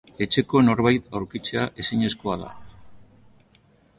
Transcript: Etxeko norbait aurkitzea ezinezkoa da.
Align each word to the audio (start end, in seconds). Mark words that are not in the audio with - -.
Etxeko 0.25 0.61
norbait 0.67 1.11
aurkitzea 1.19 1.67
ezinezkoa 1.83 2.39
da. 2.45 2.49